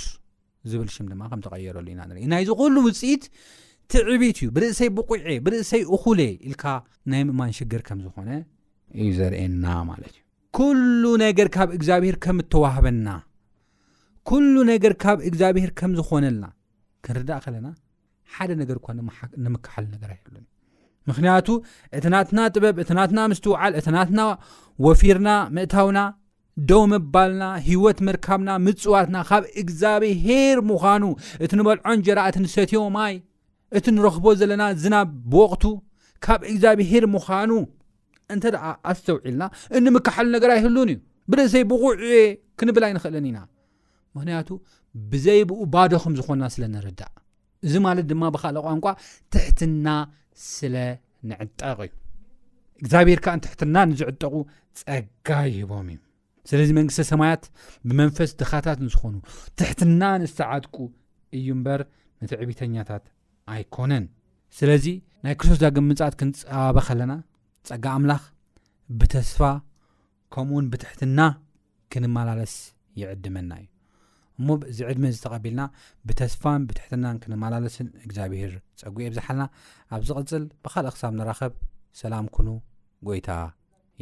ዝብል 0.73 0.91
ሽ 0.97 0.99
ድማ 1.13 1.23
ከም 1.31 1.41
ተቀየረሉ 1.47 1.87
ኢና 1.95 2.01
ንኢ 2.11 2.27
ናይዚ 2.33 2.51
ኹሉ 2.61 2.75
ውፅኢት 2.89 3.23
ትዕቢት 3.93 4.39
እዩ 4.43 4.49
ብርእሰይ 4.57 4.89
ብቑዕ 4.97 5.23
ብርእሰይ 5.47 5.83
እኹሌ 5.95 6.21
ኢልካ 6.49 6.65
ናይ 7.11 7.23
ምእማን 7.29 7.53
ሽግር 7.59 7.83
ከም 7.89 7.99
ዝኾነ 8.07 8.31
እዩ 9.01 9.09
ዘርኤና 9.19 9.65
ማለት 9.91 10.15
እዩ 10.17 10.21
ኩሉ 10.59 11.03
ነገር 11.25 11.49
ካብ 11.55 11.69
እግዚኣብሄር 11.77 12.17
ከም 12.25 12.37
እተዋህበና 12.45 13.09
ኩሉ 14.29 14.55
ነገር 14.73 14.93
ካብ 15.03 15.19
እግዚኣብሄር 15.29 15.71
ከም 15.81 15.93
ዝኮነልና 15.99 16.45
ክንርዳእ 17.07 17.41
ከለና 17.45 17.69
ሓደ 18.35 18.51
ነገር 18.61 18.77
ኳ 18.85 18.95
ንምካሓል 19.47 19.85
ነገር 19.95 20.11
ይሉ 20.19 20.37
ምክንያቱ 21.09 21.49
እትናትና 21.99 22.39
ጥበብ 22.55 22.77
እትናትና 22.85 23.21
ምስትውዓል 23.31 23.73
እትናትና 23.81 24.21
ወፊርና 24.85 25.31
ምእታውና 25.57 25.99
ደው 26.71 26.83
ምባልና 26.93 27.45
ሂወት 27.67 27.99
ምርካብና 28.07 28.51
ምፅዋትና 28.67 29.17
ካብ 29.29 29.43
እግዚኣብሄር 29.63 30.59
ምዃኑ 30.71 31.05
እቲ 31.45 31.53
ንበልዖን 31.59 32.03
ጀራእት 32.07 32.37
ንሰትዮማይ 32.45 33.15
እቲ 33.79 33.85
እንረኽቦ 33.95 34.27
ዘለና 34.41 34.65
ዝና 34.83 34.97
ብወቕቱ 35.33 35.65
ካብ 36.25 36.41
እግዚኣብሄር 36.51 37.05
ምዃኑ 37.15 37.51
እንተ 38.35 38.45
ደ 38.55 38.57
ኣስተውዒልና 38.91 39.45
እንምካሓሉ 39.79 40.29
ነገር 40.37 40.51
ኣይህሉን 40.57 40.91
እዩ 40.93 40.99
ብርእሰይ 41.31 41.65
ብቑዕየ 41.71 42.21
ክንብላይ 42.59 42.93
ንኽእልን 42.97 43.27
ኢና 43.31 43.39
ምክንያቱ 44.17 44.49
ብዘይብኡ 45.13 45.61
ባዶኹም 45.75 46.15
ዝኾና 46.19 46.43
ስለ 46.55 46.65
ንርዳእ 46.75 47.13
እዚ 47.67 47.75
ማለት 47.87 48.05
ድማ 48.11 48.23
ብካልእ 48.35 48.63
ቋንቋ 48.69 48.87
ትሕትና 49.35 49.89
ስለ 50.55 50.75
ንዕጠቕ 51.31 51.79
እዩ 51.89 51.93
እግዚኣብሄር 52.83 53.21
ከዓንትሕትና 53.25 53.77
ንዝዕጠቁ 53.91 54.35
ፀጋይ 54.83 55.51
ሂቦም 55.59 55.89
እዩ 55.95 56.01
ስለዚ 56.51 56.71
መንግስቲ 56.79 57.03
ሰማያት 57.13 57.45
ብመንፈስ 57.89 58.31
ድኻታት 58.41 58.79
ንዝኾኑ 58.87 59.15
ትሕትና 59.59 60.03
ንዝተዓጥቁ 60.23 60.77
እዩ 61.39 61.47
እምበር 61.57 61.83
ነትዕብተኛታት 62.23 63.05
ኣይኮነን 63.53 64.05
ስለዚ 64.59 64.85
ናይ 65.25 65.35
ክርስቶስ 65.41 65.59
ዳግም 65.63 65.87
ምፅእት 65.91 66.15
ክንፀባበ 66.21 66.79
ከለና 66.89 67.13
ፀጋ 67.69 67.85
ኣምላኽ 67.99 68.23
ብተስፋ 69.01 69.41
ከምኡውን 70.35 70.67
ብትሕትና 70.73 71.21
ክንመላለስ 71.93 72.55
ይዕድመና 73.01 73.51
እዩ 73.63 73.69
እሞ 74.49 74.55
እዚዕድመ 74.71 75.05
ዚተቐቢልና 75.17 75.65
ብተስፋን 76.09 76.63
ብትሕትና 76.71 77.05
ክንመላለስን 77.25 77.89
እግዚኣብሄር 78.07 78.53
ፀጉኤ 78.83 79.09
ብዝሓልና 79.13 79.45
ኣብዝቕፅል 79.99 80.45
ብካልእ 80.65 80.95
ክሳብ 80.97 81.15
ንራኸብ 81.19 81.53
ሰላም 82.03 82.29
ኩኑ 82.37 82.49
ጎይታ 83.09 83.31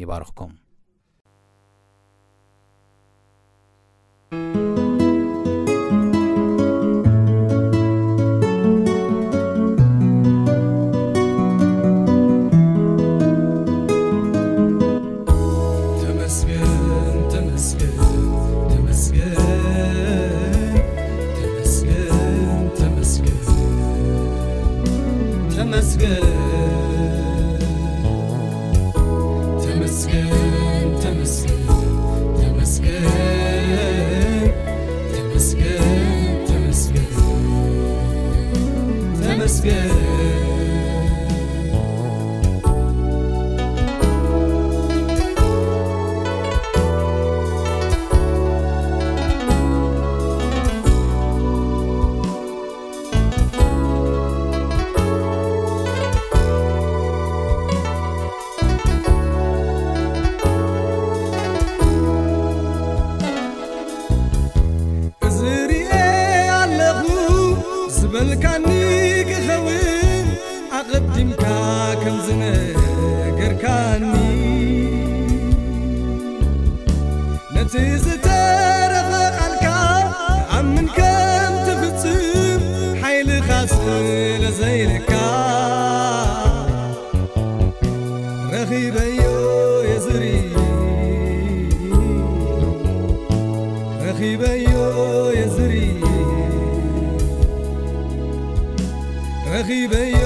ይባርኽኩም 0.02 0.54
በዮ 99.90 100.24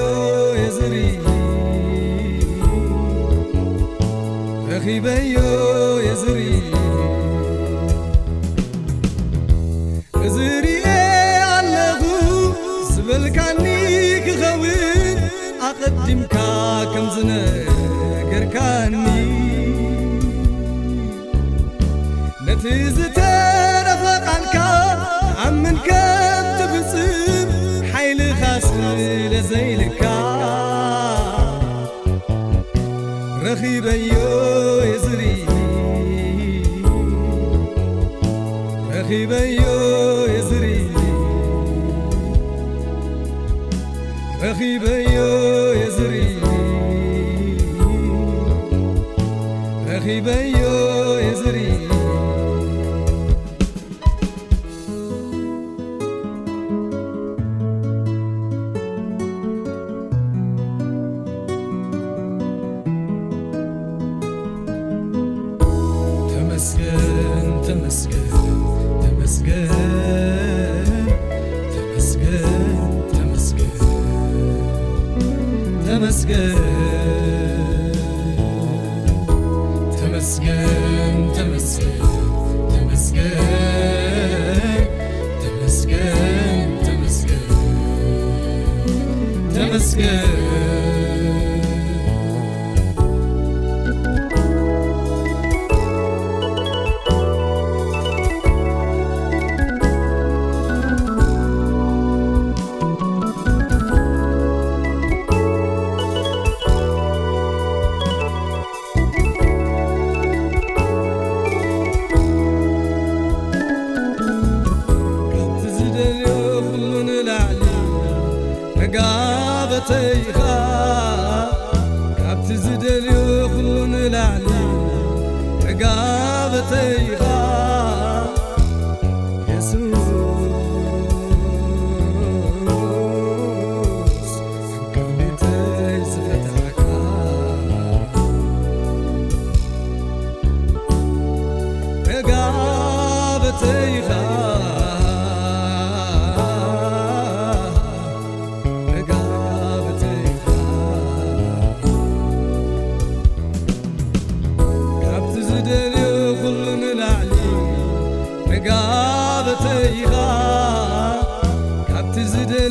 የሪ 0.61 0.95
ረኺበዮ 4.71 5.35
የዝሪ 6.05 6.41
እዝሪየ 10.27 10.85
ኣለቡ 11.57 12.01
ዝብልካኒ 12.93 13.63
ክኸውን 14.27 15.17
ኣቐዲምካ 15.69 16.35
ከምዝነገርካኒ 16.91 17.65
ነቲ 22.47 22.65
ዝተረፈቃልካ 22.99 24.55
ኣምንከ 25.47 25.89